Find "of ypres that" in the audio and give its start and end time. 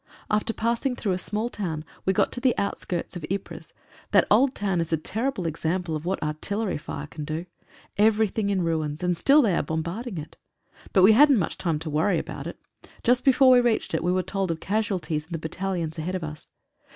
3.15-4.25